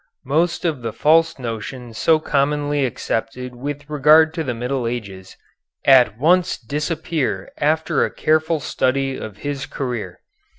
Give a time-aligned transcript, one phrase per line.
[0.25, 5.37] Most of the false notions so commonly accepted with regard to the Middle Ages
[5.85, 10.21] at once disappear after a careful study of his career.